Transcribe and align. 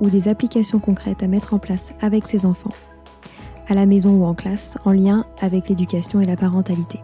ou 0.00 0.10
des 0.10 0.28
applications 0.28 0.78
concrètes 0.78 1.22
à 1.22 1.26
mettre 1.26 1.54
en 1.54 1.58
place 1.58 1.92
avec 2.00 2.26
ses 2.26 2.46
enfants, 2.46 2.74
à 3.68 3.74
la 3.74 3.86
maison 3.86 4.12
ou 4.12 4.24
en 4.24 4.34
classe, 4.34 4.78
en 4.84 4.92
lien 4.92 5.24
avec 5.40 5.68
l'éducation 5.68 6.20
et 6.20 6.26
la 6.26 6.36
parentalité. 6.36 7.00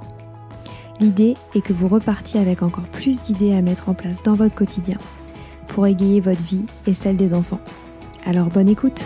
L'idée 1.00 1.34
est 1.54 1.62
que 1.62 1.72
vous 1.72 1.88
repartiez 1.88 2.40
avec 2.40 2.62
encore 2.62 2.84
plus 2.84 3.20
d'idées 3.20 3.54
à 3.54 3.62
mettre 3.62 3.88
en 3.88 3.94
place 3.94 4.22
dans 4.22 4.34
votre 4.34 4.54
quotidien 4.54 4.98
pour 5.68 5.86
égayer 5.86 6.20
votre 6.20 6.42
vie 6.42 6.64
et 6.86 6.94
celle 6.94 7.16
des 7.16 7.34
enfants. 7.34 7.60
Alors 8.24 8.48
bonne 8.48 8.68
écoute 8.68 9.04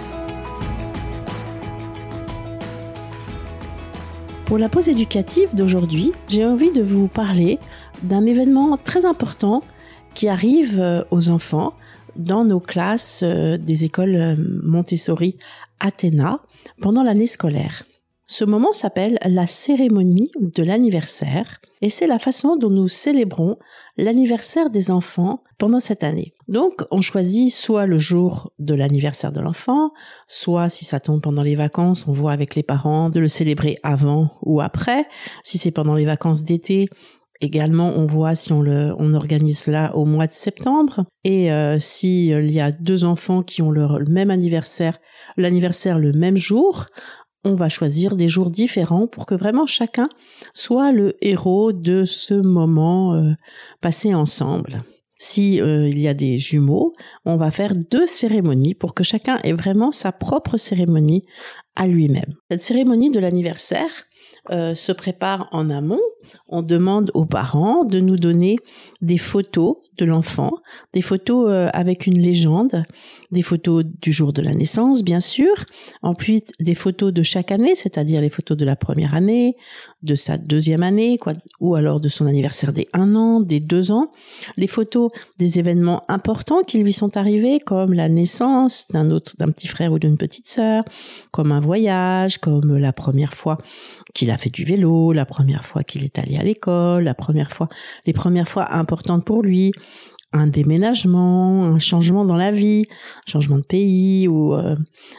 Pour 4.47 4.59
la 4.59 4.69
pause 4.69 4.89
éducative 4.89 5.55
d'aujourd'hui, 5.55 6.13
j'ai 6.29 6.47
envie 6.47 6.71
de 6.71 6.83
vous 6.83 7.09
parler 7.09 7.59
d'un 8.03 8.25
événement 8.25 8.77
très 8.77 9.05
important 9.05 9.63
qui 10.15 10.29
arrive 10.29 10.79
euh, 10.81 11.03
aux 11.11 11.31
enfants 11.31 11.75
dans 12.19 12.45
nos 12.45 12.61
classes 12.61 13.23
euh, 13.23 13.57
des 13.57 13.85
écoles 13.85 14.17
euh, 14.17 14.37
Montessori 14.63 15.39
Athéna 15.81 16.41
pendant 16.81 17.03
l'année 17.03 17.27
scolaire. 17.27 17.85
Ce 18.29 18.45
moment 18.45 18.73
s'appelle 18.73 19.19
la 19.25 19.47
cérémonie 19.47 20.31
de 20.41 20.63
l'anniversaire 20.65 21.61
et 21.81 21.91
c'est 21.91 22.09
la 22.09 22.19
façon 22.19 22.57
dont 22.57 22.71
nous 22.71 22.89
célébrons 22.89 23.57
l'anniversaire 23.97 24.69
des 24.69 24.91
enfants 24.91 25.45
pendant 25.59 25.79
cette 25.79 26.03
année. 26.03 26.33
Donc 26.49 26.85
on 26.91 27.01
choisit 27.01 27.53
soit 27.53 27.87
le 27.87 27.99
jour 27.99 28.53
de 28.59 28.75
l'anniversaire 28.75 29.31
de 29.31 29.41
l'enfant, 29.41 29.93
soit 30.27 30.69
si 30.69 30.85
ça 30.85 30.99
tombe 30.99 31.23
pendant 31.23 31.43
les 31.43 31.55
vacances, 31.55 32.09
on 32.09 32.13
voit 32.13 32.33
avec 32.33 32.57
les 32.57 32.65
parents 32.65 33.11
de 33.11 33.21
le 33.21 33.29
célébrer 33.29 33.77
avant 33.85 34.33
ou 34.43 34.61
après. 34.61 35.07
Si 35.45 35.57
c'est 35.57 35.71
pendant 35.71 35.95
les 35.95 36.05
vacances 36.05 36.43
d'été, 36.43 36.89
Également, 37.41 37.93
on 37.97 38.07
voit 38.07 38.35
si 38.35 38.53
on 38.53 38.63
le, 38.63 38.93
on 38.99 39.13
organise 39.13 39.67
là 39.67 39.95
au 39.95 40.05
mois 40.05 40.27
de 40.27 40.33
septembre 40.33 41.05
et 41.25 41.53
euh, 41.53 41.79
s'il 41.79 42.33
euh, 42.33 42.43
y 42.43 42.61
a 42.61 42.73
deux 42.73 43.05
enfants 43.05 43.43
qui 43.43 43.63
ont 43.63 43.71
leur 43.71 43.99
même 44.09 44.31
anniversaire, 44.31 44.99
l'anniversaire 45.37 45.99
le 45.99 46.13
même 46.13 46.39
jour, 46.39 46.87
on 47.47 47.55
va 47.55 47.69
choisir 47.69 48.17
des 48.17 48.29
jours 48.29 48.51
différents 48.51 49.07
pour 49.07 49.25
que 49.25 49.35
vraiment 49.35 49.67
chacun 49.67 50.09
soit 50.53 50.91
le 50.93 51.15
héros 51.21 51.73
de 51.73 52.05
ce 52.05 52.35
moment 52.35 53.15
euh, 53.15 53.35
passé 53.81 54.15
ensemble. 54.15 54.83
Si 55.19 55.61
euh, 55.61 55.89
il 55.89 55.99
y 55.99 56.09
a 56.09 56.15
des 56.15 56.39
jumeaux, 56.39 56.93
on 57.25 57.37
va 57.37 57.51
faire 57.51 57.73
deux 57.75 58.07
cérémonies 58.07 58.75
pour 58.75 58.95
que 58.95 59.05
chacun 59.05 59.39
ait 59.45 59.53
vraiment 59.53 59.93
sa 59.93 60.13
propre 60.13 60.57
cérémonie 60.57 61.23
à 61.77 61.87
lui-même. 61.87 62.35
Cette 62.51 62.63
cérémonie 62.63 63.11
de 63.11 63.21
l'anniversaire, 63.21 64.07
euh, 64.51 64.77
se 64.77 64.93
prépare 64.93 65.49
en 65.51 65.71
amont, 65.71 66.01
on 66.49 66.63
demande 66.63 67.11
aux 67.15 67.25
parents 67.25 67.85
de 67.85 68.01
nous 68.01 68.17
donner 68.17 68.57
des 69.01 69.19
photos 69.19 69.77
de 69.99 70.05
l'enfant, 70.05 70.53
des 70.93 71.03
photos 71.03 71.49
euh, 71.49 71.69
avec 71.73 72.07
une 72.07 72.19
légende, 72.19 72.85
des 73.31 73.43
photos 73.43 73.85
du 73.85 74.13
jour 74.13 74.33
de 74.33 74.43
la 74.43 74.55
naissance, 74.55 75.03
bien 75.03 75.21
sûr, 75.21 75.65
ensuite 76.03 76.53
des 76.61 76.75
photos 76.75 77.13
de 77.13 77.23
chaque 77.23 77.51
année, 77.51 77.75
c'est-à-dire 77.75 78.21
les 78.21 78.31
photos 78.31 78.57
de 78.57 78.65
la 78.65 78.77
première 78.77 79.15
année, 79.15 79.57
de 80.03 80.15
sa 80.15 80.39
deuxième 80.39 80.83
année, 80.83 81.19
quoi, 81.19 81.33
ou 81.61 81.75
alors 81.75 82.01
de 82.01 82.09
son 82.09 82.27
anniversaire 82.27 82.73
des 82.73 82.87
un 82.93 83.15
an, 83.15 83.41
des 83.41 83.61
deux 83.61 83.91
ans, 83.91 84.13
les 84.57 84.67
photos 84.67 85.11
des 85.39 85.59
événements 85.59 86.05
importants 86.09 86.63
qui 86.63 86.79
lui 86.79 86.93
sont 86.93 87.17
arrivés, 87.17 87.59
comme 87.61 87.93
la 87.93 88.09
naissance 88.09 88.87
d'un 88.91 89.11
autre, 89.11 89.35
d'un 89.39 89.51
petit 89.51 89.67
frère 89.67 89.93
ou 89.93 89.99
d'une 89.99 90.17
petite 90.17 90.47
sœur, 90.47 90.85
comme 91.31 91.53
un 91.53 91.61
voyage, 91.61 92.39
comme 92.39 92.77
la 92.77 92.93
première 92.93 93.35
fois 93.35 93.59
qu'il 94.15 94.31
a 94.31 94.39
fait 94.39 94.51
du 94.51 94.65
vélo, 94.65 95.13
la 95.13 95.27
première 95.27 95.65
fois 95.65 95.83
qu'il 95.83 96.05
est 96.05 96.16
allé 96.19 96.37
à 96.37 96.43
l'école, 96.43 97.05
la 97.05 97.15
première 97.15 97.51
fois, 97.51 97.69
les 98.07 98.13
premières 98.13 98.49
fois 98.49 98.73
importantes 98.73 99.25
pour 99.25 99.43
lui, 99.43 99.73
un 100.33 100.47
déménagement, 100.47 101.65
un 101.65 101.79
changement 101.79 102.25
dans 102.25 102.37
la 102.37 102.53
vie, 102.53 102.85
un 103.27 103.31
changement 103.31 103.59
de 103.59 103.65
pays 103.65 104.29
ou 104.29 104.55
euh, 104.55 104.75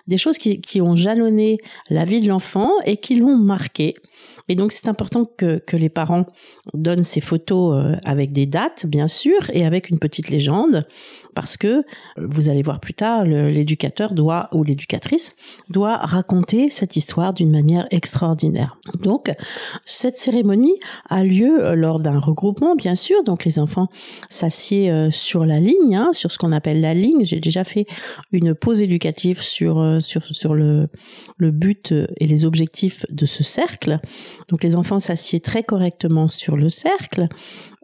des 0.08 0.18
choses 0.18 0.38
qui, 0.38 0.62
qui 0.62 0.82
ont 0.82 0.96
jalonné 0.96 1.58
la 1.90 2.06
vie 2.06 2.20
de 2.20 2.28
l'enfant 2.28 2.72
et 2.86 2.98
qui 2.98 3.16
l'ont 3.16 3.38
marqué 3.38 3.96
et 4.50 4.56
donc 4.56 4.72
c'est 4.72 4.88
important 4.88 5.26
que, 5.26 5.58
que 5.58 5.76
les 5.76 5.90
parents 5.90 6.26
donnent 6.74 7.04
ces 7.04 7.22
photos 7.22 7.76
euh, 7.76 7.96
avec 8.06 8.32
des 8.32 8.46
dates, 8.46 8.86
bien 8.86 9.08
sûr, 9.08 9.50
et 9.52 9.66
avec 9.66 9.90
une 9.90 10.00
petite 10.00 10.30
légende, 10.30 10.88
parce 11.36 11.58
que 11.58 11.84
vous 12.18 12.50
allez 12.50 12.64
voir 12.64 12.80
plus 12.80 12.94
tard, 12.94 13.26
l'éducateur 13.26 14.14
doit 14.14 14.50
ou 14.54 14.64
l'éducatrice 14.64 15.36
doit 15.70 15.98
raconter 15.98 16.70
cette 16.70 16.96
histoire 16.96 17.34
d'une 17.34 17.52
manière 17.52 17.88
extraordinaire. 17.92 18.80
Donc 19.02 19.32
cette 19.86 20.18
cérémonie 20.18 20.76
a 21.10 21.24
lieu 21.24 21.64
euh, 21.64 21.76
lors 21.76 22.00
d'un 22.00 22.18
regroupement, 22.18 22.76
bien 22.76 22.96
sûr. 22.96 23.24
Donc 23.24 23.46
les 23.46 23.60
enfants 23.60 23.88
s'assiedent 24.30 24.92
euh, 24.92 25.12
sur 25.12 25.46
la 25.46 25.60
ligne, 25.60 25.96
hein, 25.96 26.10
sur 26.14 26.32
ce 26.32 26.38
qu'on 26.38 26.52
appelle 26.52 26.82
la 26.82 26.94
ligne. 26.94 27.26
J'ai 27.26 27.40
déjà 27.40 27.64
fait 27.64 27.86
une 28.32 28.56
pause 28.56 28.82
éducative 28.82 29.42
sur 29.42 30.02
sur 30.02 30.24
sur 30.24 30.56
le 30.56 30.88
le 31.38 31.52
but 31.52 31.94
et 32.20 32.28
les 32.28 32.46
objectifs 32.46 33.06
de 33.10 33.26
ce 33.26 33.44
cercle. 33.44 34.00
Donc 34.50 34.64
les 34.64 34.76
enfants 34.76 35.00
s'assiedent 35.00 35.44
très 35.44 35.64
correctement 35.64 36.28
sur 36.28 36.58
le 36.58 36.70
cercle. 36.70 37.28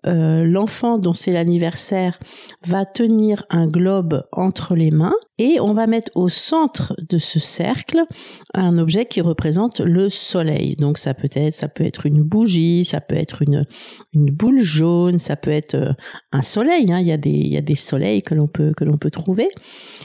Euh, 0.05 0.43
l'enfant 0.43 0.97
dont 0.97 1.13
c'est 1.13 1.31
l'anniversaire 1.31 2.19
va 2.65 2.85
tenir 2.85 3.45
un 3.49 3.67
globe 3.67 4.23
entre 4.33 4.75
les 4.75 4.91
mains 4.91 5.15
et 5.43 5.59
on 5.59 5.73
va 5.73 5.87
mettre 5.87 6.09
au 6.15 6.29
centre 6.29 6.95
de 7.09 7.17
ce 7.17 7.37
cercle 7.37 8.05
un 8.53 8.77
objet 8.77 9.05
qui 9.05 9.19
représente 9.19 9.81
le 9.81 10.07
soleil. 10.07 10.77
Donc 10.77 10.97
ça 10.97 11.13
peut 11.13 11.27
être 11.33 11.53
ça 11.53 11.67
peut 11.67 11.83
être 11.83 12.05
une 12.05 12.21
bougie, 12.21 12.85
ça 12.85 13.01
peut 13.01 13.17
être 13.17 13.41
une 13.41 13.65
une 14.13 14.27
boule 14.27 14.61
jaune, 14.61 15.19
ça 15.19 15.35
peut 15.35 15.51
être 15.51 15.75
euh, 15.75 15.91
un 16.31 16.41
soleil. 16.41 16.93
Hein. 16.93 17.01
Il 17.01 17.07
y 17.07 17.11
a 17.11 17.17
des 17.17 17.29
il 17.29 17.51
y 17.51 17.57
a 17.57 17.61
des 17.61 17.75
soleils 17.75 18.23
que 18.23 18.33
l'on 18.33 18.47
peut 18.47 18.71
que 18.77 18.85
l'on 18.85 18.95
peut 18.95 19.11
trouver 19.11 19.49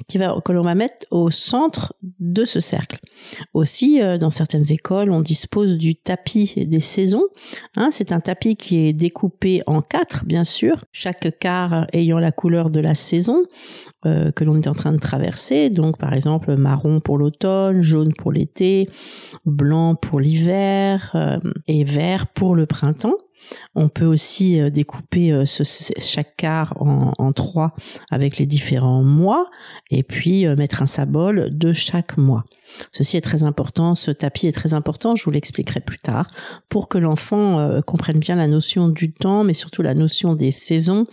qui 0.09 0.19
va 0.19 0.37
que 0.45 0.51
l'on 0.51 0.63
va 0.63 0.75
mettre 0.75 1.07
au 1.13 1.31
centre 1.31 1.95
de 2.19 2.45
ce 2.45 2.59
cercle. 2.59 2.99
Aussi 3.55 4.03
euh, 4.03 4.19
dans 4.19 4.31
certaines 4.31 4.73
écoles 4.73 5.11
on 5.11 5.21
dispose 5.21 5.79
du 5.79 5.95
tapis 5.95 6.55
des 6.57 6.81
saisons. 6.81 7.27
Hein. 7.77 7.91
C'est 7.93 8.11
un 8.11 8.19
tapis 8.19 8.57
qui 8.57 8.89
est 8.89 8.93
découpé 8.93 9.63
en 9.69 9.83
quatre, 9.83 10.25
bien 10.25 10.43
sûr, 10.43 10.85
chaque 10.91 11.39
quart 11.39 11.87
ayant 11.93 12.19
la 12.19 12.33
couleur 12.33 12.71
de 12.71 12.81
la 12.81 12.97
saison 12.97 13.45
euh, 14.07 14.31
que 14.31 14.45
l'on 14.45 14.57
est 14.57 14.69
en 14.69 14.75
train 14.75 14.93
de 14.93 14.99
traverser. 14.99 15.28
Donc, 15.71 15.99
par 15.99 16.13
exemple, 16.13 16.57
marron 16.57 17.01
pour 17.01 17.19
l'automne, 17.19 17.83
jaune 17.83 18.13
pour 18.13 18.33
l'été, 18.33 18.89
blanc 19.45 19.95
pour 19.95 20.21
l'hiver 20.21 21.13
euh, 21.15 21.39
et 21.67 21.85
vert 21.85 22.27
pour 22.29 22.55
le 22.55 22.67
printemps. 22.67 23.17
On 23.75 23.89
peut 23.89 24.05
aussi 24.05 24.61
euh, 24.61 24.71
découper 24.71 25.45
chaque 25.47 26.37
quart 26.37 26.75
en, 26.81 27.13
en, 27.19 27.33
trois 27.33 27.75
avec 28.11 28.39
les 28.39 28.47
différents 28.47 29.03
mois 29.03 29.49
et 29.91 30.03
puis 30.03 30.47
mettre 30.57 30.83
un 30.83 30.87
symbole 30.87 31.57
de 31.57 31.73
chaque 31.73 32.17
mois. 32.17 32.45
Ceci 32.93 33.17
est 33.17 33.23
très 33.23 33.43
important, 33.45 33.95
ce 33.95 34.11
tapis 34.11 34.47
est 34.47 34.53
très 34.53 34.75
important, 34.75 35.17
je 35.17 35.25
vous 35.25 35.31
l'expliquerai 35.31 35.81
plus 35.81 35.99
tard, 35.99 36.27
pour 36.69 36.89
que 36.89 36.99
l'enfant 36.99 37.59
euh, 37.59 37.81
comprenne 37.81 38.19
bien 38.19 38.37
la 38.37 38.47
notion 38.47 38.89
du 38.89 39.13
temps, 39.13 39.45
mais 39.45 39.53
surtout 39.53 39.83
la 39.83 39.95
notion 39.95 40.35
des 40.35 40.53
saisons, 40.53 41.07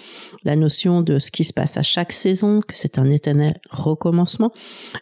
la 0.43 0.55
notion 0.55 1.01
de 1.01 1.19
ce 1.19 1.31
qui 1.31 1.43
se 1.43 1.53
passe 1.53 1.77
à 1.77 1.81
chaque 1.81 2.11
saison, 2.11 2.59
que 2.59 2.75
c'est 2.75 2.99
un 2.99 3.09
éternel 3.09 3.59
recommencement, 3.69 4.51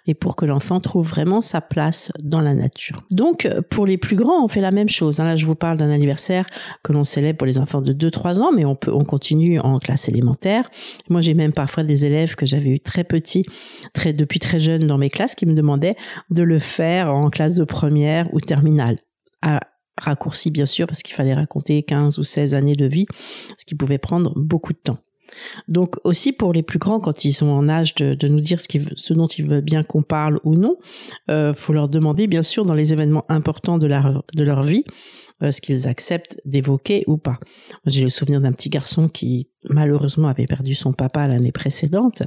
et 0.08 0.14
pour 0.14 0.36
que 0.36 0.46
l'enfant 0.46 0.80
trouve 0.80 1.08
vraiment 1.08 1.42
sa 1.42 1.62
place 1.62 2.12
dans 2.22 2.42
la 2.42 2.54
nature. 2.54 3.04
Donc, 3.12 3.50
pour 3.70 3.86
les 3.86 3.98
plus 3.98 4.16
grands, 4.16 4.44
on 4.44 4.48
fait 4.48 4.62
la 4.62 4.72
même 4.72 4.90
chose. 4.90 5.20
Hein. 5.20 5.26
Là, 5.26 5.36
je 5.36 5.46
vous 5.46 5.56
parle 5.56 5.78
d'un 5.78 5.90
anniversaire 5.90 6.46
que 6.84 6.94
l'on 6.94 7.04
célèbre 7.14 7.38
pour 7.38 7.48
les 7.48 7.60
enfants 7.60 7.82
de 7.82 7.94
2-3 7.94 8.42
ans, 8.42 8.52
mais 8.52 8.66
on 8.66 8.76
peut, 8.76 8.92
on 8.94 9.04
continue 9.04 9.60
en 9.60 9.80
classe 9.80 10.10
élémentaire. 10.10 10.70
Moi, 11.10 11.22
j'ai 11.22 11.34
même 11.34 11.54
parfois 11.54 11.84
des 11.84 12.06
élèves 12.06 12.36
que 12.36 12.46
j'avais 12.46 12.70
eu 12.70 12.80
très 12.80 13.04
petits, 13.04 13.46
très, 13.94 14.14
depuis 14.14 14.40
très 14.40 14.60
jeunes 14.60 14.88
dans 14.88 14.98
mes 14.98 15.10
classes, 15.10 15.36
qui 15.36 15.46
me 15.46 15.54
demandaient 15.54 15.96
de 16.30 16.44
le 16.44 16.60
faire 16.60 17.14
en 17.14 17.30
classe 17.30 17.56
de 17.56 17.64
première 17.64 18.34
ou 18.34 18.40
terminale. 18.40 18.98
Raccourci, 19.98 20.50
bien 20.50 20.66
sûr, 20.66 20.88
parce 20.88 21.04
qu'il 21.04 21.16
fallait 21.16 21.36
raconter 21.36 21.84
15 21.84 22.18
ou 22.18 22.24
16 22.24 22.56
années 22.56 22.76
de 22.76 22.86
vie, 22.86 23.06
ce 23.58 23.66
qui 23.66 23.76
pouvait 23.76 24.00
prendre 24.00 24.34
beaucoup 24.36 24.74
de 24.74 24.80
temps. 24.80 24.98
Donc 25.68 25.98
aussi 26.04 26.32
pour 26.32 26.54
les 26.54 26.64
plus 26.64 26.80
grands, 26.80 27.00
quand 27.00 27.26
ils 27.26 27.34
sont 27.34 27.48
en 27.48 27.70
âge 27.70 27.96
de, 27.96 28.28
nous 28.28 28.40
dire 28.40 28.60
ce, 28.60 29.14
dont 29.14 29.28
ils 29.28 29.46
veulent 29.46 29.62
bien 29.62 29.84
qu'on 29.84 30.02
parle 30.02 30.40
ou 30.44 30.56
non, 30.56 30.78
euh, 31.30 31.54
faut 31.54 31.74
leur 31.74 31.90
demander 31.90 32.28
bien 32.28 32.44
sûr 32.44 32.66
dans 32.66 32.74
les 32.74 32.94
événements 32.94 33.26
importants 33.30 33.78
de 33.78 33.88
leur, 33.88 34.24
de 34.34 34.44
leur 34.44 34.64
vie, 34.64 34.84
ce 35.42 35.62
qu'ils 35.62 35.88
acceptent 35.88 36.38
d'évoquer 36.46 37.04
ou 37.08 37.18
pas. 37.18 37.40
J'ai 37.86 38.04
le 38.04 38.10
souvenir 38.10 38.42
d'un 38.42 38.52
petit 38.52 38.70
garçon 38.70 39.08
qui 39.08 39.50
malheureusement 39.70 40.28
avait 40.28 40.46
perdu 40.46 40.76
son 40.76 40.94
papa 40.94 41.28
l'année 41.28 41.52
précédente. 41.52 42.24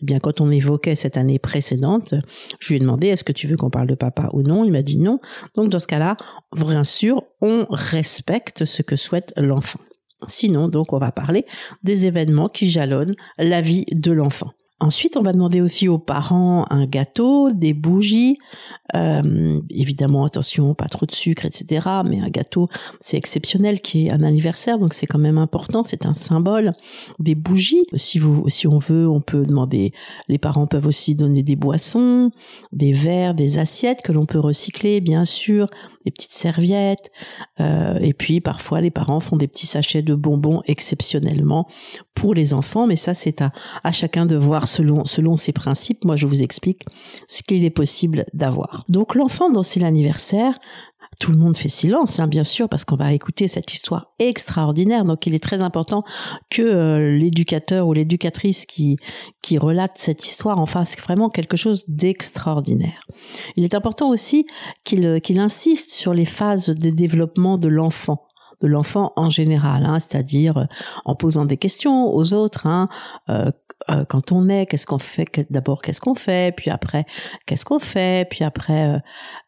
Eh 0.00 0.04
bien, 0.04 0.18
quand 0.18 0.40
on 0.40 0.50
évoquait 0.50 0.94
cette 0.94 1.16
année 1.16 1.38
précédente, 1.38 2.14
je 2.58 2.68
lui 2.68 2.76
ai 2.76 2.80
demandé 2.80 3.08
est-ce 3.08 3.24
que 3.24 3.32
tu 3.32 3.46
veux 3.46 3.56
qu'on 3.56 3.70
parle 3.70 3.88
de 3.88 3.94
papa 3.94 4.30
ou 4.32 4.42
non? 4.42 4.64
Il 4.64 4.72
m'a 4.72 4.82
dit 4.82 4.98
non. 4.98 5.20
Donc 5.54 5.70
dans 5.70 5.78
ce 5.78 5.86
cas-là, 5.86 6.16
bien 6.56 6.84
sûr, 6.84 7.22
on 7.40 7.66
respecte 7.70 8.64
ce 8.64 8.82
que 8.82 8.96
souhaite 8.96 9.32
l'enfant. 9.36 9.80
Sinon, 10.28 10.68
donc, 10.68 10.92
on 10.92 10.98
va 10.98 11.12
parler 11.12 11.44
des 11.82 12.06
événements 12.06 12.48
qui 12.48 12.68
jalonnent 12.68 13.14
la 13.38 13.60
vie 13.60 13.86
de 13.90 14.12
l'enfant. 14.12 14.50
Ensuite, 14.80 15.18
on 15.18 15.22
va 15.22 15.32
demander 15.32 15.60
aussi 15.60 15.88
aux 15.88 15.98
parents 15.98 16.64
un 16.70 16.86
gâteau, 16.86 17.52
des 17.52 17.74
bougies, 17.74 18.36
euh, 18.96 19.60
évidemment 19.68 20.24
attention, 20.24 20.74
pas 20.74 20.88
trop 20.88 21.04
de 21.04 21.14
sucre, 21.14 21.44
etc. 21.44 21.86
Mais 22.06 22.20
un 22.22 22.30
gâteau, 22.30 22.68
c'est 22.98 23.18
exceptionnel, 23.18 23.82
qui 23.82 24.06
est 24.06 24.10
un 24.10 24.22
anniversaire, 24.22 24.78
donc 24.78 24.94
c'est 24.94 25.06
quand 25.06 25.18
même 25.18 25.36
important, 25.36 25.82
c'est 25.82 26.06
un 26.06 26.14
symbole. 26.14 26.72
Des 27.18 27.34
bougies, 27.34 27.84
si 27.94 28.18
vous, 28.18 28.48
si 28.48 28.66
on 28.66 28.78
veut, 28.78 29.06
on 29.06 29.20
peut 29.20 29.44
demander. 29.44 29.92
Les 30.28 30.38
parents 30.38 30.66
peuvent 30.66 30.86
aussi 30.86 31.14
donner 31.14 31.42
des 31.42 31.56
boissons, 31.56 32.30
des 32.72 32.92
verres, 32.92 33.34
des 33.34 33.58
assiettes 33.58 34.00
que 34.00 34.12
l'on 34.12 34.24
peut 34.24 34.40
recycler, 34.40 35.02
bien 35.02 35.26
sûr, 35.26 35.68
des 36.04 36.10
petites 36.10 36.32
serviettes. 36.32 37.10
Euh, 37.60 37.98
et 38.00 38.12
puis 38.12 38.40
parfois, 38.40 38.80
les 38.80 38.90
parents 38.90 39.20
font 39.20 39.36
des 39.36 39.48
petits 39.48 39.66
sachets 39.66 40.02
de 40.02 40.14
bonbons 40.14 40.62
exceptionnellement 40.66 41.66
pour 42.14 42.34
les 42.34 42.54
enfants, 42.54 42.86
mais 42.86 42.96
ça, 42.96 43.14
c'est 43.14 43.42
à, 43.42 43.92
chacun 43.92 44.26
de 44.26 44.36
voir 44.36 44.68
selon, 44.68 45.04
selon 45.04 45.36
ses 45.36 45.52
principes. 45.52 46.04
Moi, 46.04 46.16
je 46.16 46.26
vous 46.26 46.42
explique 46.42 46.84
ce 47.26 47.42
qu'il 47.42 47.64
est 47.64 47.70
possible 47.70 48.24
d'avoir. 48.34 48.84
Donc, 48.88 49.14
l'enfant 49.14 49.50
dont 49.50 49.62
c'est 49.62 49.80
l'anniversaire, 49.80 50.58
tout 51.20 51.30
le 51.30 51.38
monde 51.38 51.56
fait 51.56 51.68
silence, 51.68 52.18
hein, 52.18 52.26
bien 52.26 52.42
sûr, 52.42 52.68
parce 52.68 52.84
qu'on 52.84 52.96
va 52.96 53.12
écouter 53.12 53.46
cette 53.46 53.72
histoire 53.72 54.12
extraordinaire. 54.18 55.04
Donc, 55.04 55.26
il 55.26 55.34
est 55.34 55.42
très 55.42 55.62
important 55.62 56.02
que 56.48 56.62
euh, 56.62 57.16
l'éducateur 57.16 57.86
ou 57.86 57.92
l'éducatrice 57.92 58.66
qui 58.66 58.96
qui 59.42 59.58
relate 59.58 59.98
cette 59.98 60.26
histoire 60.26 60.58
en 60.58 60.66
fasse 60.66 60.96
vraiment 60.96 61.28
quelque 61.28 61.56
chose 61.56 61.84
d'extraordinaire. 61.86 63.06
Il 63.56 63.64
est 63.64 63.74
important 63.74 64.08
aussi 64.08 64.46
qu'il 64.84 65.20
qu'il 65.20 65.38
insiste 65.38 65.92
sur 65.92 66.14
les 66.14 66.24
phases 66.24 66.70
de 66.70 66.90
développement 66.90 67.58
de 67.58 67.68
l'enfant 67.68 68.26
de 68.60 68.68
l'enfant 68.68 69.12
en 69.16 69.28
général, 69.28 69.84
hein, 69.86 69.98
c'est-à-dire 69.98 70.58
euh, 70.58 70.64
en 71.04 71.14
posant 71.14 71.44
des 71.44 71.56
questions 71.56 72.14
aux 72.14 72.34
autres. 72.34 72.66
Hein, 72.66 72.88
euh, 73.28 73.50
euh, 73.90 74.04
quand 74.04 74.32
on 74.32 74.48
est, 74.48 74.66
qu'est-ce 74.66 74.86
qu'on 74.86 74.98
fait 74.98 75.26
D'abord, 75.50 75.80
qu'est-ce 75.80 76.00
qu'on 76.00 76.14
fait 76.14 76.54
Puis 76.54 76.70
après, 76.70 77.06
qu'est-ce 77.46 77.64
qu'on 77.64 77.78
fait 77.78 78.28
Puis 78.28 78.44
après, 78.44 78.92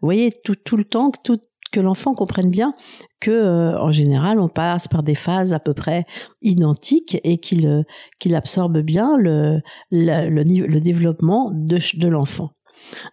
vous 0.01 0.07
voyez, 0.07 0.33
tout, 0.45 0.55
tout 0.55 0.77
le 0.77 0.85
temps, 0.85 1.11
tout, 1.23 1.39
que 1.73 1.81
l'enfant 1.81 2.15
comprenne 2.15 2.51
bien 2.51 2.75
que 3.21 3.75
en 3.81 3.91
général 3.91 4.39
on 4.39 4.49
passe 4.49 4.89
par 4.89 5.03
des 5.03 5.15
phases 5.15 5.53
à 5.53 5.59
peu 5.59 5.75
près 5.75 6.05
identiques 6.43 7.19
et 7.25 7.39
qu'il 7.39 7.85
qu'il 8.19 8.35
absorbe 8.35 8.79
bien 8.79 9.17
le, 9.17 9.61
le, 9.91 10.29
le 10.29 10.81
développement 10.81 11.51
de, 11.53 11.79
de 11.99 12.09
l'enfant. 12.09 12.51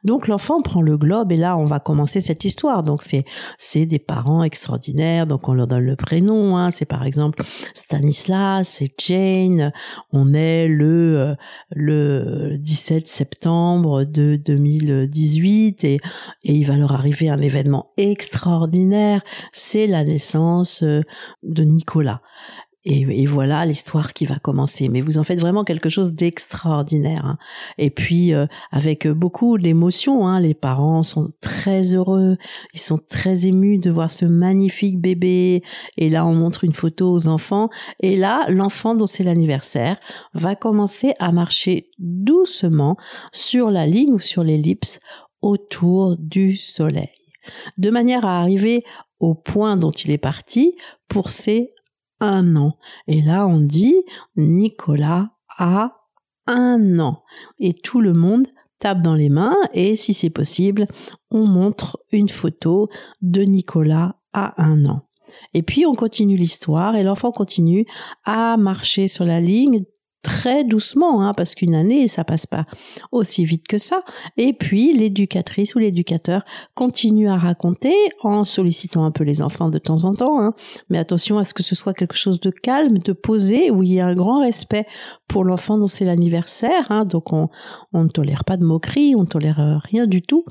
Donc 0.04 0.28
l'enfant 0.28 0.62
prend 0.62 0.82
le 0.82 0.98
globe 0.98 1.32
et 1.32 1.38
là 1.38 1.58
on 1.58 1.66
va 1.66 1.80
commencer 1.80 2.22
cette 2.22 2.46
histoire. 2.46 2.84
Donc 2.84 3.04
c'est 3.04 3.86
des 3.86 4.00
parents 4.00 4.44
extraordinaires. 4.44 5.28
Donc 5.28 5.48
on 5.48 5.54
leur 5.54 5.68
donne 5.68 5.86
le 5.86 5.96
prénom. 5.96 6.58
Hein. 6.58 6.70
C'est 6.70 6.86
par 6.86 7.06
exemple 7.06 7.44
Stanislas, 7.74 8.68
c'est 8.68 8.94
Jane. 9.00 9.72
On 10.12 10.34
est 10.34 10.68
le 10.68 11.18
euh, 11.18 11.36
le 11.72 12.58
17 12.58 13.08
septembre 13.08 14.04
de 14.04 14.36
2018 14.36 15.84
et 15.84 16.00
et 16.44 16.54
il 16.54 16.66
va 16.66 16.76
leur 16.76 16.94
arriver 16.94 17.30
un 17.30 17.40
événement 17.40 17.92
extraordinaire. 17.98 19.22
C'est 19.52 19.88
la 19.88 20.04
naissance 20.04 20.84
euh, 20.84 21.02
de 21.44 21.64
Nicolas. 21.64 22.22
Et, 22.86 23.26
voilà 23.26 23.66
l'histoire 23.66 24.14
qui 24.14 24.26
va 24.26 24.38
commencer. 24.40 24.88
Mais 24.90 25.02
vous 25.02 25.18
en 25.18 25.24
faites 25.24 25.40
vraiment 25.40 25.64
quelque 25.64 25.90
chose 25.90 26.16
d'extraordinaire. 26.16 27.26
Hein. 27.26 27.38
Et 27.78 27.90
puis 27.90 28.34
euh, 28.34 28.46
avec 28.72 29.08
beaucoup 29.08 29.58
d'émotions, 29.58 30.26
hein, 30.26 30.40
les 30.40 30.54
parents 30.54 31.04
sont 31.04 31.28
très 31.42 31.94
heureux, 31.94 32.38
ils 32.74 32.80
sont 32.80 32.98
très 32.98 33.48
émus 33.48 33.80
de 33.80 33.92
voir 33.92 34.10
ce 34.10 34.26
magnifique 34.26 35.00
bébé. 35.00 35.62
Et 35.98 36.10
là, 36.10 36.26
on 36.26 36.34
montre 36.34 36.64
une 36.64 36.74
photo 36.74 37.12
aux 37.12 37.28
enfants. 37.28 37.70
Et 38.00 38.16
là, 38.16 38.46
l'enfant 38.50 38.96
dont 38.96 39.08
c'est 39.08 39.24
l'anniversaire 39.24 40.00
va 40.34 40.56
commencer 40.56 41.14
à 41.20 41.32
marcher 41.32 41.90
doucement 42.00 42.96
sur 43.34 43.72
la 43.72 43.86
ligne 43.86 44.14
ou 44.14 44.20
sur 44.20 44.44
l'ellipse 44.44 45.00
autour 45.42 46.18
du 46.18 46.56
soleil, 46.56 47.12
de 47.78 47.90
manière 47.90 48.26
à 48.26 48.40
arriver 48.40 48.84
au 49.20 49.36
point 49.36 49.78
dont 49.78 49.92
il 49.92 50.12
est 50.12 50.18
parti 50.18 50.76
pour 51.08 51.30
ses 51.30 51.74
Et 52.22 53.22
là, 53.22 53.48
on 53.48 53.60
dit 53.60 53.96
Nicolas 54.36 55.32
a 55.58 56.00
un 56.48 57.00
an. 57.00 57.24
Et 57.60 57.74
tout 57.74 58.02
le 58.02 58.14
monde 58.14 58.48
tape 58.80 59.02
dans 59.02 59.16
les 59.16 59.30
mains 59.30 59.58
et 59.74 59.96
si 59.96 60.14
c'est 60.14 60.30
possible, 60.30 60.88
on 61.32 61.46
montre 61.46 62.00
une 62.12 62.30
photo 62.30 62.90
de 63.22 63.42
Nicolas 63.42 64.16
à 64.34 64.62
un 64.64 64.86
an. 64.86 65.02
Et 65.54 65.62
puis 65.62 65.86
on 65.86 65.94
continue 65.94 66.38
l'histoire 66.38 66.96
et 66.96 67.04
l'enfant 67.04 67.32
continue 67.32 67.86
à 68.26 68.58
marcher 68.58 69.08
sur 69.08 69.26
la 69.26 69.40
ligne 69.40 69.84
très 70.22 70.64
doucement, 70.66 71.22
hein, 71.22 71.32
parce 71.36 71.56
qu'une 71.56 71.76
année, 71.76 72.08
ça 72.08 72.24
passe 72.24 72.46
pas 72.46 72.66
aussi 73.12 73.46
vite 73.46 73.68
que 73.68 73.78
ça. 73.78 74.04
Et 74.38 74.54
puis, 74.54 74.94
l'éducatrice 74.94 75.76
ou 75.76 75.80
l'éducateur 75.80 76.44
continue 76.76 77.30
à 77.30 77.38
raconter 77.38 77.94
en 78.22 78.44
sollicitant 78.44 79.06
un 79.06 79.12
peu 79.12 79.24
les 79.24 79.42
enfants 79.42 79.70
de 79.70 79.80
temps 79.80 80.04
en 80.04 80.14
temps. 80.14 80.42
Hein. 80.42 80.54
Mais 80.90 80.98
attention 80.98 81.38
à 81.38 81.44
ce 81.44 81.54
que 81.54 81.64
ce 81.64 81.74
soit 81.74 81.94
quelque 81.94 82.18
chose 82.18 82.40
de 82.40 82.50
calme, 82.50 82.98
de 82.98 83.14
posé, 83.14 83.72
où 83.72 83.84
il 83.84 83.94
y 83.94 84.00
a 84.02 84.08
un 84.08 84.16
grand 84.16 84.42
respect 84.42 84.86
pour 85.28 85.46
l'enfant 85.46 85.78
dont 85.78 85.88
c'est 85.88 86.06
l'anniversaire. 86.06 86.88
Hein. 86.90 87.06
Donc, 87.06 87.32
on, 87.32 87.48
on 87.94 88.04
ne 88.04 88.10
tolère 88.10 88.44
pas 88.44 88.58
de 88.58 88.66
moquerie, 88.66 89.16
on 89.16 89.22
ne 89.22 89.28
tolère 89.28 89.60
euh, 89.60 89.78
rien 89.84 90.06
du 90.06 90.22
tout, 90.22 90.44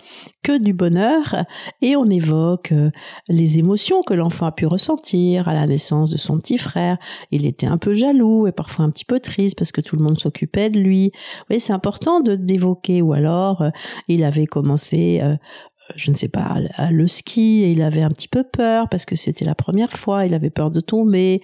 que 0.43 0.59
du 0.59 0.73
bonheur. 0.73 1.45
Et 1.83 1.95
on 1.95 2.09
évoque 2.09 2.73
euh, 2.73 2.91
les 3.29 3.59
émotions 3.59 4.01
que 4.01 4.15
l'enfant 4.15 4.47
a 4.47 4.53
pu 4.53 4.67
ressentir 4.67 5.49
à 5.49 5.55
la 5.55 5.67
naissance 5.67 6.11
de 6.11 6.17
son 6.17 6.39
petit 6.39 6.57
frère. 6.57 6.97
Il 7.31 7.45
était 7.45 7.67
un 7.67 7.77
peu 7.77 7.93
jaloux 7.93 8.47
et 8.47 8.53
parfois 8.53 8.87
un 8.87 8.91
petit 8.91 9.05
peu 9.05 9.21
triste 9.21 9.58
parce 9.59 9.73
que 9.73 9.81
tout 9.81 9.97
le 9.97 10.03
monde 10.03 10.19
s'occupait 10.19 10.71
de 10.71 10.79
lui. 10.79 11.13
Oui, 11.51 11.61
c'est 11.61 11.73
important 11.73 12.21
de 12.21 12.35
d'évoquer. 12.35 13.03
Ou 13.03 13.13
alors, 13.13 13.63
euh, 13.63 13.71
il 14.07 14.25
avait 14.25 14.47
commencé 14.47 15.21
euh, 15.23 15.37
je 15.97 16.11
ne 16.11 16.17
sais 16.17 16.29
pas, 16.29 16.57
le 16.91 17.07
ski 17.07 17.63
et 17.65 17.73
il 17.73 17.83
avait 17.83 18.03
un 18.03 18.11
petit 18.11 18.29
peu 18.29 18.45
peur 18.45 18.89
parce 18.89 19.05
que 19.05 19.17
c'était 19.17 19.45
la 19.45 19.55
première 19.55 19.93
fois, 19.93 20.27
il 20.27 20.35
avait 20.35 20.51
peur 20.51 20.71
de 20.71 20.81
tomber 20.81 21.43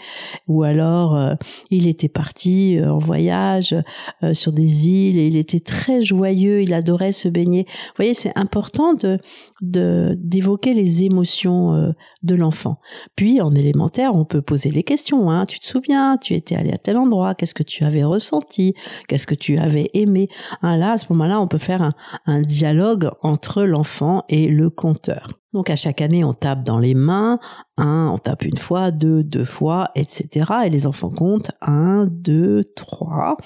ou 0.48 0.62
alors 0.62 1.16
euh, 1.16 1.34
il 1.70 1.86
était 1.86 2.08
parti 2.08 2.78
euh, 2.78 2.92
en 2.92 2.98
voyage 2.98 3.74
euh, 4.22 4.34
sur 4.34 4.52
des 4.52 4.88
îles 4.88 5.18
et 5.18 5.26
il 5.26 5.36
était 5.36 5.60
très 5.60 6.02
joyeux, 6.02 6.62
il 6.62 6.74
adorait 6.74 7.12
se 7.12 7.28
baigner. 7.28 7.64
Vous 7.68 7.96
voyez, 7.96 8.14
c'est 8.14 8.36
important 8.36 8.94
de 8.94 9.18
d'évoquer 9.60 10.74
les 10.74 11.04
émotions 11.04 11.94
de 12.22 12.34
l'enfant. 12.34 12.80
Puis 13.16 13.40
en 13.40 13.54
élémentaire, 13.54 14.14
on 14.14 14.26
peut 14.26 14.42
poser 14.42 14.70
les 14.70 14.82
questions. 14.82 15.30
Hein. 15.30 15.46
Tu 15.46 15.58
te 15.58 15.64
souviens, 15.64 16.18
tu 16.18 16.34
étais 16.34 16.54
allé 16.54 16.70
à 16.70 16.76
tel 16.76 16.98
endroit, 16.98 17.34
qu'est-ce 17.34 17.54
que 17.54 17.62
tu 17.62 17.82
avais 17.84 18.04
ressenti, 18.04 18.74
qu'est-ce 19.08 19.26
que 19.26 19.34
tu 19.34 19.56
avais 19.56 19.90
aimé? 19.94 20.28
Hein, 20.60 20.76
là, 20.76 20.92
à 20.92 20.98
ce 20.98 21.06
moment-là, 21.10 21.40
on 21.40 21.46
peut 21.46 21.56
faire 21.56 21.80
un, 21.80 21.94
un 22.26 22.42
dialogue 22.42 23.10
entre 23.22 23.62
l'enfant 23.62 24.24
le 24.34 24.70
conteur. 24.70 25.28
Donc 25.52 25.70
à 25.70 25.76
chaque 25.76 26.00
année, 26.00 26.24
on 26.24 26.32
tape 26.32 26.64
dans 26.64 26.78
les 26.78 26.94
mains, 26.94 27.38
un, 27.76 28.10
on 28.12 28.18
tape 28.18 28.44
une 28.44 28.56
fois, 28.56 28.90
deux, 28.90 29.22
deux 29.22 29.44
fois, 29.44 29.90
etc. 29.94 30.46
Et 30.66 30.70
les 30.70 30.86
enfants 30.86 31.10
comptent 31.10 31.52
un, 31.60 32.06
deux, 32.06 32.64
trois. 32.74 33.36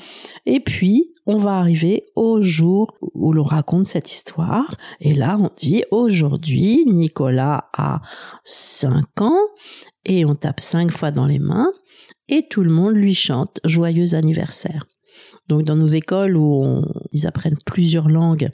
Et 0.46 0.60
puis, 0.60 1.12
on 1.26 1.36
va 1.36 1.58
arriver 1.58 2.06
au 2.16 2.40
jour 2.40 2.94
où 3.02 3.32
l'on 3.34 3.42
raconte 3.42 3.84
cette 3.84 4.10
histoire. 4.10 4.74
Et 5.00 5.14
là, 5.14 5.36
on 5.38 5.50
dit 5.54 5.84
aujourd'hui, 5.90 6.84
Nicolas 6.86 7.68
a 7.76 8.00
cinq 8.44 9.20
ans 9.20 9.40
et 10.06 10.24
on 10.24 10.34
tape 10.34 10.60
cinq 10.60 10.90
fois 10.90 11.10
dans 11.10 11.26
les 11.26 11.38
mains 11.38 11.70
et 12.28 12.46
tout 12.48 12.62
le 12.62 12.70
monde 12.70 12.94
lui 12.94 13.14
chante 13.14 13.60
joyeux 13.64 14.14
anniversaire. 14.14 14.86
Donc 15.48 15.62
dans 15.62 15.76
nos 15.76 15.86
écoles 15.86 16.36
où 16.36 16.82
ils 17.12 17.26
apprennent 17.26 17.58
plusieurs 17.64 18.08
langues, 18.08 18.48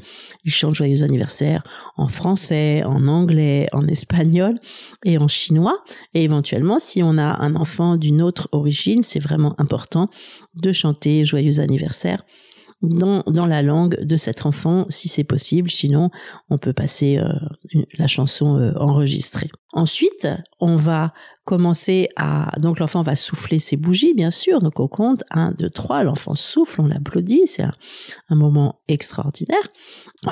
ils 0.45 0.53
chantent 0.53 0.75
joyeux 0.75 1.03
anniversaire 1.03 1.63
en 1.97 2.09
français, 2.09 2.83
en 2.85 3.09
anglais, 3.09 3.69
en 3.73 3.87
espagnol 3.89 4.55
et 5.05 5.19
en 5.19 5.29
chinois. 5.29 5.83
Et 6.15 6.23
éventuellement, 6.23 6.79
si 6.79 7.03
on 7.03 7.19
a 7.19 7.43
un 7.43 7.57
enfant 7.57 7.97
d'une 7.97 8.23
autre 8.23 8.49
origine, 8.53 9.03
c'est 9.03 9.19
vraiment 9.19 9.55
important 9.59 10.09
de 10.55 10.73
chanter 10.73 11.25
joyeux 11.25 11.61
anniversaire 11.61 12.23
dans, 12.83 13.23
dans 13.26 13.47
la 13.47 13.62
langue 13.62 14.00
de 14.02 14.16
cet 14.16 14.47
enfant 14.47 14.87
si 14.88 15.09
c'est 15.09 15.25
possible. 15.25 15.71
Sinon, 15.71 16.11
on 16.50 16.59
peut 16.59 16.73
passer 16.73 17.19
euh, 17.19 17.33
la 17.99 18.07
chanson 18.07 18.59
euh, 18.59 18.73
enregistrée. 18.76 19.50
Ensuite, 19.73 20.28
on 20.61 20.76
va 20.76 21.12
commencer 21.45 22.09
à... 22.16 22.52
Donc 22.59 22.78
l'enfant 22.78 23.02
va 23.02 23.16
souffler 23.16 23.59
ses 23.59 23.76
bougies, 23.76 24.14
bien 24.14 24.31
sûr. 24.31 24.61
Donc 24.61 24.81
on 24.81 24.88
compte 24.88 25.25
1, 25.31 25.52
2, 25.52 25.71
3, 25.71 26.04
l'enfant 26.04 26.35
souffle, 26.35 26.81
on 26.81 26.87
l'applaudit. 26.87 27.43
C'est 27.47 27.64
un, 28.28 28.35
moment 28.37 28.81
extraordinaire. 28.88 29.69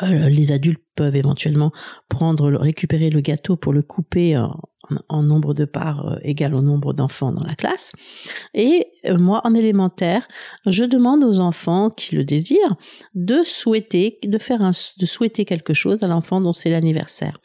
Euh, 0.02 0.28
les 0.28 0.52
adultes 0.52 0.82
peuvent 0.94 1.16
éventuellement 1.16 1.72
prendre, 2.08 2.52
récupérer 2.52 3.10
le 3.10 3.20
gâteau 3.20 3.56
pour 3.56 3.72
le 3.72 3.82
couper 3.82 4.36
en, 4.36 4.58
en 5.08 5.22
nombre 5.22 5.54
de 5.54 5.64
parts 5.64 6.08
euh, 6.08 6.18
égal 6.22 6.54
au 6.54 6.62
nombre 6.62 6.92
d'enfants 6.92 7.32
dans 7.32 7.44
la 7.44 7.54
classe. 7.54 7.92
Et 8.54 8.86
euh, 8.86 8.91
moi, 9.10 9.40
en 9.44 9.54
élémentaire, 9.54 10.28
je 10.66 10.84
demande 10.84 11.24
aux 11.24 11.40
enfants 11.40 11.90
qui 11.90 12.14
le 12.14 12.24
désirent 12.24 12.76
de 13.14 13.42
souhaiter, 13.44 14.18
de 14.22 14.38
faire 14.38 14.60
de 14.60 15.06
souhaiter 15.06 15.44
quelque 15.44 15.74
chose 15.74 16.02
à 16.02 16.06
l'enfant 16.06 16.40
dont 16.40 16.52
c'est 16.52 16.70
l'anniversaire. 16.70 17.38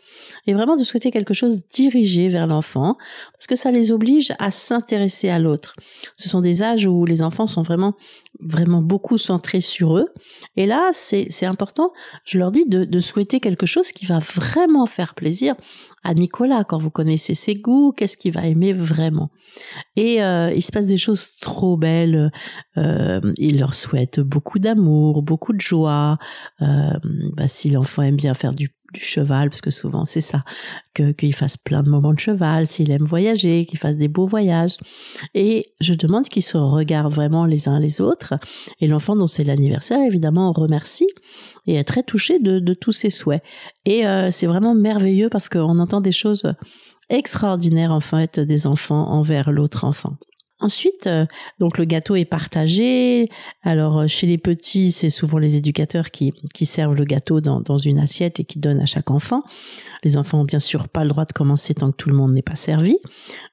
Et 0.46 0.54
vraiment 0.54 0.78
de 0.78 0.84
souhaiter 0.84 1.12
quelque 1.12 1.34
chose 1.34 1.68
dirigé 1.68 2.30
vers 2.30 2.48
l'enfant, 2.48 2.98
parce 3.34 3.48
que 3.48 3.56
ça 3.56 3.72
les 3.72 3.92
oblige 3.92 4.34
à 4.40 4.52
s'intéresser 4.52 5.30
à 5.30 5.40
l'autre. 5.40 5.76
Ce 6.18 6.30
sont 6.30 6.42
des 6.42 6.64
âges 6.64 6.86
où 6.86 7.06
les 7.06 7.24
enfants 7.24 7.48
sont 7.48 7.64
vraiment 7.64 7.94
vraiment 8.40 8.82
beaucoup 8.82 9.18
centrés 9.18 9.62
sur 9.62 9.98
eux. 9.98 10.08
Et 10.56 10.66
là, 10.66 10.90
c'est 10.94 11.46
important, 11.46 11.92
je 12.24 12.38
leur 12.38 12.52
dis 12.52 12.66
de, 12.66 12.84
de, 12.84 13.00
souhaiter 13.00 13.40
quelque 13.40 13.66
chose 13.66 13.92
qui 13.92 14.06
va 14.06 14.20
vraiment 14.20 14.86
faire 14.86 15.16
plaisir 15.16 15.56
à 16.04 16.14
Nicolas 16.14 16.64
quand 16.64 16.78
vous 16.78 16.92
connaissez 16.92 17.34
ses 17.34 17.56
goûts, 17.56 17.94
qu'est-ce 17.96 18.18
qu'il 18.18 18.34
va 18.34 18.46
aimer 18.46 18.74
vraiment? 18.74 19.30
Et 19.96 20.24
euh, 20.24 20.54
il 20.54 20.62
se 20.62 20.72
passe 20.72 20.86
des 20.86 20.98
choses 20.98 21.32
trop 21.48 21.78
belles. 21.78 22.30
Euh, 22.76 23.22
il 23.38 23.60
leur 23.60 23.74
souhaite 23.74 24.20
beaucoup 24.20 24.60
d'amour, 24.60 25.24
beaucoup 25.24 25.54
de 25.54 25.62
joie. 25.62 26.18
Euh, 26.62 26.94
bah, 27.36 27.48
si 27.48 27.70
l'enfant 27.70 28.04
aime 28.04 28.18
bien 28.18 28.34
faire 28.34 28.54
du 28.54 28.70
cheval, 28.96 29.50
parce 29.50 29.62
que 29.62 29.72
souvent 29.72 30.06
c'est 30.06 30.22
ça, 30.22 30.42
qu'il 30.94 31.34
fasse 31.34 31.58
plein 31.58 31.84
de 31.84 31.90
moments 31.90 32.14
de 32.14 32.20
cheval, 32.20 32.68
s'il 32.68 32.92
aime 32.92 33.04
voyager, 33.04 33.66
qu'il 33.66 33.80
fasse 33.80 33.96
des 33.96 34.08
beaux 34.10 34.26
voyages. 34.26 34.78
Et 35.34 35.74
je 35.80 35.94
demande 35.94 36.26
qu'ils 36.26 36.44
se 36.44 36.58
regardent 36.58 37.14
vraiment 37.14 37.46
les 37.46 37.70
uns 37.70 37.80
les 37.80 38.02
autres. 38.02 38.34
Et 38.82 38.88
l'enfant 38.88 39.16
dont 39.16 39.28
c'est 39.28 39.44
l'anniversaire, 39.44 40.02
évidemment, 40.02 40.52
remercie 40.52 41.10
et 41.66 41.76
est 41.76 41.84
très 41.84 42.04
touché 42.04 42.40
de, 42.40 42.60
de 42.60 42.74
tous 42.74 42.92
ses 42.92 43.10
souhaits. 43.10 43.44
Et 43.86 44.06
euh, 44.06 44.32
c'est 44.32 44.48
vraiment 44.48 44.76
merveilleux 44.76 45.30
parce 45.30 45.48
qu'on 45.48 45.80
entend 45.80 46.02
des 46.02 46.12
choses 46.12 46.54
extraordinaires 47.10 47.92
en 47.92 48.02
fait 48.02 48.40
des 48.40 48.68
enfants 48.68 49.12
envers 49.12 49.52
l'autre 49.52 49.86
enfant. 49.86 50.18
Ensuite, 50.60 51.06
euh, 51.06 51.28
donc 51.60 51.78
le 51.78 51.86
gâteau 51.86 52.16
est 52.16 52.26
partagé. 52.26 53.30
Alors 53.62 54.00
euh, 54.00 54.08
chez 54.08 54.26
les 54.26 54.40
petits, 54.40 54.92
c'est 54.92 55.12
souvent 55.12 55.38
les 55.38 55.56
éducateurs 55.56 56.10
qui, 56.10 56.34
qui 56.56 56.66
servent 56.66 56.96
le 56.96 57.06
gâteau 57.06 57.42
dans, 57.42 57.62
dans, 57.62 57.78
une 57.78 58.00
assiette 58.00 58.40
et 58.40 58.44
qui 58.44 58.58
donnent 58.58 58.82
à 58.82 58.88
chaque 58.88 59.12
enfant. 59.12 59.42
Les 60.04 60.18
enfants 60.18 60.42
ont 60.42 60.46
bien 60.46 60.60
sûr 60.60 60.90
pas 60.90 61.04
le 61.04 61.10
droit 61.10 61.26
de 61.26 61.32
commencer 61.32 61.76
tant 61.76 61.92
que 61.92 61.98
tout 61.98 62.10
le 62.10 62.16
monde 62.16 62.34
n'est 62.34 62.42
pas 62.42 62.56
servi. 62.56 62.98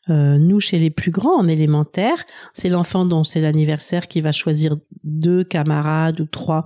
Euh, 0.08 0.38
nous, 0.38 0.60
chez 0.60 0.78
les 0.78 0.90
plus 0.90 1.10
grands, 1.10 1.38
en 1.38 1.46
élémentaire, 1.46 2.24
c'est 2.52 2.68
l'enfant 2.68 3.04
dont 3.04 3.22
c'est 3.22 3.40
l'anniversaire 3.40 4.08
qui 4.08 4.20
va 4.20 4.32
choisir 4.32 4.76
deux 5.02 5.44
camarades 5.44 6.20
ou 6.20 6.26
trois 6.26 6.64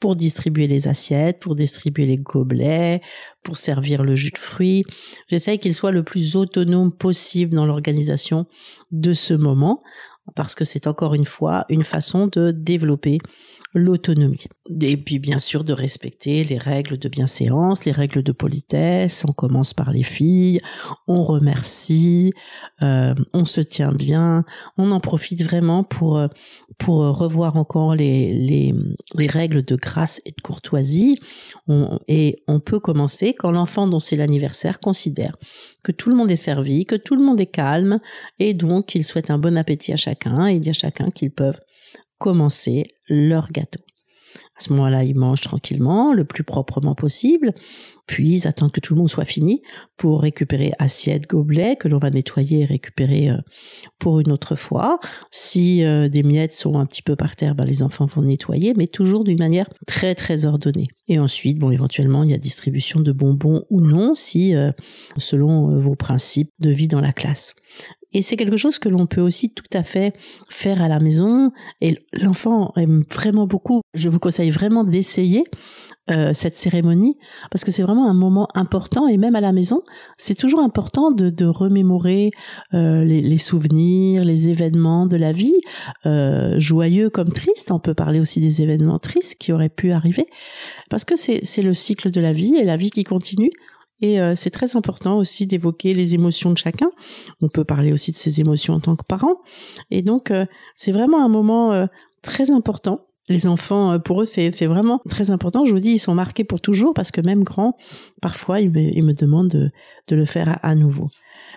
pour 0.00 0.16
distribuer 0.16 0.66
les 0.66 0.88
assiettes, 0.88 1.40
pour 1.40 1.54
distribuer 1.54 2.06
les 2.06 2.16
gobelets, 2.16 3.02
pour 3.42 3.58
servir 3.58 4.02
le 4.02 4.14
jus 4.14 4.30
de 4.30 4.38
fruits. 4.38 4.84
J'essaye 5.28 5.58
qu'il 5.58 5.74
soit 5.74 5.90
le 5.90 6.02
plus 6.02 6.36
autonome 6.36 6.92
possible 6.92 7.54
dans 7.54 7.66
l'organisation 7.66 8.46
de 8.90 9.12
ce 9.12 9.34
moment, 9.34 9.82
parce 10.34 10.54
que 10.54 10.64
c'est 10.64 10.86
encore 10.86 11.14
une 11.14 11.24
fois 11.24 11.64
une 11.68 11.84
façon 11.84 12.26
de 12.26 12.50
développer 12.50 13.18
l'autonomie. 13.74 14.44
Et 14.80 14.96
puis 14.96 15.18
bien 15.18 15.38
sûr 15.38 15.64
de 15.64 15.72
respecter 15.72 16.44
les 16.44 16.58
règles 16.58 16.98
de 16.98 17.08
bienséance, 17.08 17.84
les 17.84 17.92
règles 17.92 18.22
de 18.22 18.32
politesse. 18.32 19.24
On 19.28 19.32
commence 19.32 19.74
par 19.74 19.92
les 19.92 20.02
filles, 20.02 20.60
on 21.06 21.22
remercie, 21.24 22.32
euh, 22.82 23.14
on 23.32 23.44
se 23.44 23.60
tient 23.60 23.92
bien, 23.92 24.44
on 24.76 24.90
en 24.90 25.00
profite 25.00 25.42
vraiment 25.42 25.84
pour 25.84 26.20
pour 26.78 26.98
revoir 26.98 27.56
encore 27.56 27.94
les 27.94 28.32
les, 28.32 28.74
les 29.14 29.26
règles 29.26 29.62
de 29.62 29.76
grâce 29.76 30.20
et 30.24 30.30
de 30.30 30.40
courtoisie. 30.40 31.18
et 32.08 32.42
on 32.46 32.60
peut 32.60 32.80
commencer 32.80 33.34
quand 33.34 33.50
l'enfant 33.50 33.86
dont 33.86 34.00
c'est 34.00 34.16
l'anniversaire 34.16 34.80
considère 34.80 35.36
que 35.82 35.92
tout 35.92 36.10
le 36.10 36.16
monde 36.16 36.30
est 36.30 36.36
servi, 36.36 36.86
que 36.86 36.96
tout 36.96 37.16
le 37.16 37.22
monde 37.22 37.40
est 37.40 37.46
calme 37.46 38.00
et 38.38 38.54
donc 38.54 38.86
qu'il 38.86 39.04
souhaite 39.04 39.30
un 39.30 39.38
bon 39.38 39.56
appétit 39.56 39.92
à 39.92 39.96
chacun 39.96 40.46
et 40.48 40.54
il 40.54 40.60
dit 40.60 40.70
à 40.70 40.74
chacun 40.74 41.10
qu'ils 41.10 41.30
peuvent 41.30 41.60
commencer 42.18 42.90
leur 43.08 43.50
gâteau. 43.52 43.80
À 44.58 44.60
ce 44.60 44.72
moment-là, 44.72 45.04
ils 45.04 45.14
mangent 45.14 45.42
tranquillement, 45.42 46.12
le 46.12 46.24
plus 46.24 46.42
proprement 46.42 46.96
possible, 46.96 47.54
puis 48.06 48.32
ils 48.32 48.48
attendent 48.48 48.72
que 48.72 48.80
tout 48.80 48.94
le 48.94 48.98
monde 48.98 49.08
soit 49.08 49.24
fini 49.24 49.62
pour 49.96 50.22
récupérer 50.22 50.72
assiette, 50.80 51.28
gobelet, 51.28 51.76
que 51.76 51.86
l'on 51.86 51.98
va 51.98 52.10
nettoyer 52.10 52.62
et 52.62 52.64
récupérer 52.64 53.30
euh, 53.30 53.36
pour 54.00 54.18
une 54.18 54.32
autre 54.32 54.56
fois. 54.56 54.98
Si 55.30 55.84
euh, 55.84 56.08
des 56.08 56.24
miettes 56.24 56.50
sont 56.50 56.76
un 56.76 56.86
petit 56.86 57.02
peu 57.02 57.14
par 57.14 57.36
terre, 57.36 57.54
ben, 57.54 57.64
les 57.64 57.84
enfants 57.84 58.06
vont 58.06 58.22
nettoyer, 58.22 58.74
mais 58.76 58.88
toujours 58.88 59.22
d'une 59.22 59.38
manière 59.38 59.68
très 59.86 60.16
très 60.16 60.44
ordonnée. 60.44 60.86
Et 61.06 61.20
ensuite, 61.20 61.58
bon, 61.58 61.70
éventuellement, 61.70 62.24
il 62.24 62.30
y 62.30 62.34
a 62.34 62.38
distribution 62.38 62.98
de 62.98 63.12
bonbons 63.12 63.64
ou 63.70 63.80
non, 63.80 64.16
si 64.16 64.56
euh, 64.56 64.72
selon 65.18 65.78
vos 65.78 65.94
principes 65.94 66.50
de 66.58 66.70
vie 66.70 66.88
dans 66.88 67.00
la 67.00 67.12
classe. 67.12 67.54
Et 68.12 68.22
c'est 68.22 68.36
quelque 68.36 68.56
chose 68.56 68.78
que 68.78 68.88
l'on 68.88 69.06
peut 69.06 69.20
aussi 69.20 69.52
tout 69.52 69.64
à 69.72 69.82
fait 69.82 70.14
faire 70.50 70.82
à 70.82 70.88
la 70.88 70.98
maison. 70.98 71.50
Et 71.80 71.98
l'enfant 72.12 72.72
aime 72.76 73.02
vraiment 73.10 73.46
beaucoup. 73.46 73.82
Je 73.94 74.08
vous 74.08 74.18
conseille 74.18 74.50
vraiment 74.50 74.84
d'essayer 74.84 75.44
euh, 76.10 76.32
cette 76.32 76.56
cérémonie 76.56 77.18
parce 77.50 77.64
que 77.64 77.70
c'est 77.70 77.82
vraiment 77.82 78.08
un 78.08 78.14
moment 78.14 78.48
important 78.54 79.08
et 79.08 79.18
même 79.18 79.36
à 79.36 79.42
la 79.42 79.52
maison, 79.52 79.82
c'est 80.16 80.34
toujours 80.34 80.60
important 80.60 81.10
de, 81.10 81.28
de 81.28 81.44
remémorer 81.44 82.30
euh, 82.72 83.04
les, 83.04 83.20
les, 83.20 83.36
souvenirs, 83.36 84.24
les 84.24 84.48
événements 84.48 85.04
de 85.04 85.18
la 85.18 85.32
vie, 85.32 85.60
euh, 86.06 86.58
joyeux 86.58 87.10
comme 87.10 87.28
tristes. 87.28 87.70
On 87.72 87.78
peut 87.78 87.92
parler 87.92 88.20
aussi 88.20 88.40
des 88.40 88.62
événements 88.62 88.98
tristes 88.98 89.36
qui 89.38 89.52
auraient 89.52 89.68
pu 89.68 89.92
arriver 89.92 90.26
parce 90.88 91.04
que 91.04 91.14
c'est 91.14 91.62
le 91.62 91.74
cycle 91.74 92.10
de 92.10 92.22
la 92.22 92.32
vie 92.32 92.56
et 92.56 92.64
la 92.64 92.78
vie 92.78 92.90
qui 92.90 93.04
continue. 93.04 93.50
Et 94.00 94.20
euh, 94.20 94.34
c'est 94.36 94.50
très 94.50 94.76
important 94.76 95.18
aussi 95.18 95.46
d'évoquer 95.46 95.94
les 95.94 96.14
émotions 96.14 96.52
de 96.52 96.58
chacun. 96.58 96.90
On 97.40 97.48
peut 97.48 97.64
parler 97.64 97.92
aussi 97.92 98.12
de 98.12 98.16
ses 98.16 98.40
émotions 98.40 98.74
en 98.74 98.80
tant 98.80 98.96
que 98.96 99.04
parent. 99.04 99.40
Et 99.90 100.02
donc, 100.02 100.30
euh, 100.30 100.46
c'est 100.76 100.92
vraiment 100.92 101.24
un 101.24 101.28
moment 101.28 101.72
euh, 101.72 101.86
très 102.22 102.50
important. 102.50 103.07
Les 103.28 103.46
enfants, 103.46 103.98
pour 104.00 104.22
eux, 104.22 104.24
c'est 104.24 104.66
vraiment 104.66 105.00
très 105.08 105.30
important. 105.30 105.64
Je 105.64 105.72
vous 105.72 105.80
dis, 105.80 105.92
ils 105.92 105.98
sont 105.98 106.14
marqués 106.14 106.44
pour 106.44 106.60
toujours 106.60 106.94
parce 106.94 107.10
que 107.10 107.20
même 107.20 107.44
grands, 107.44 107.76
parfois, 108.22 108.60
ils 108.60 108.70
me, 108.70 109.12
demandent 109.12 109.48
de, 110.08 110.16
le 110.16 110.24
faire 110.24 110.58
à 110.62 110.74
nouveau. 110.74 111.08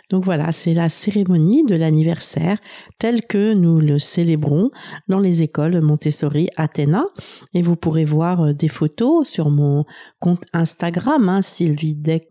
Donc 0.10 0.26
voilà, 0.26 0.52
c'est 0.52 0.74
la 0.74 0.90
cérémonie 0.90 1.64
de 1.64 1.76
l'anniversaire 1.76 2.58
telle 3.00 3.26
que 3.26 3.54
nous 3.54 3.80
le 3.80 3.98
célébrons 3.98 4.70
dans 5.08 5.20
les 5.20 5.42
écoles 5.42 5.80
Montessori 5.80 6.50
Athéna. 6.58 7.06
Et 7.54 7.62
vous 7.62 7.78
pourrez 7.78 8.04
voir 8.04 8.42
euh, 8.42 8.54
des 8.54 8.68
photos 8.68 9.28
sur 9.28 9.50
mon 9.50 9.86
compte 10.20 10.46
Instagram, 10.52 11.30
hein, 11.30 11.42
Sylvie 11.42 11.96
Deck 11.96 12.28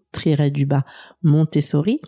du 0.52 0.66
Montessori, 1.22 2.00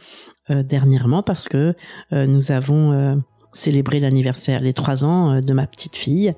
euh, 0.51 0.63
dernièrement 0.63 1.23
parce 1.23 1.49
que 1.49 1.75
euh, 2.13 2.27
nous 2.27 2.51
avons 2.51 3.23
célébré 3.53 4.01
l'anniversaire, 4.01 4.61
les 4.61 4.73
trois 4.73 5.05
ans 5.05 5.41
de 5.41 5.53
ma 5.53 5.67
petite 5.67 5.97
fille. 5.97 6.35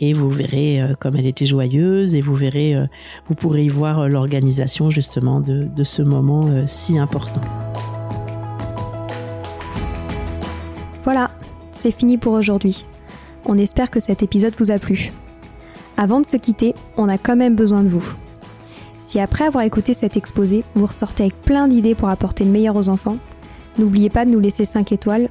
Et 0.00 0.12
vous 0.12 0.30
verrez 0.30 0.80
comme 1.00 1.16
elle 1.16 1.26
était 1.26 1.44
joyeuse 1.44 2.14
et 2.14 2.20
vous 2.20 2.36
verrez, 2.36 2.76
vous 3.26 3.34
pourrez 3.34 3.64
y 3.64 3.68
voir 3.68 4.08
l'organisation 4.08 4.90
justement 4.90 5.40
de, 5.40 5.64
de 5.64 5.84
ce 5.84 6.02
moment 6.02 6.48
si 6.66 6.98
important. 6.98 7.40
Voilà, 11.02 11.30
c'est 11.72 11.90
fini 11.90 12.18
pour 12.18 12.34
aujourd'hui. 12.34 12.84
On 13.46 13.56
espère 13.56 13.90
que 13.90 13.98
cet 13.98 14.22
épisode 14.22 14.54
vous 14.58 14.70
a 14.70 14.78
plu. 14.78 15.10
Avant 15.96 16.20
de 16.20 16.26
se 16.26 16.36
quitter, 16.36 16.74
on 16.96 17.08
a 17.08 17.16
quand 17.16 17.34
même 17.34 17.56
besoin 17.56 17.82
de 17.82 17.88
vous. 17.88 18.04
Si 18.98 19.18
après 19.18 19.46
avoir 19.46 19.64
écouté 19.64 19.94
cet 19.94 20.18
exposé, 20.18 20.64
vous 20.74 20.84
ressortez 20.84 21.22
avec 21.22 21.40
plein 21.40 21.66
d'idées 21.66 21.94
pour 21.94 22.10
apporter 22.10 22.44
le 22.44 22.50
meilleur 22.50 22.76
aux 22.76 22.90
enfants, 22.90 23.16
n'oubliez 23.78 24.10
pas 24.10 24.26
de 24.26 24.30
nous 24.30 24.38
laisser 24.38 24.66
5 24.66 24.92
étoiles 24.92 25.30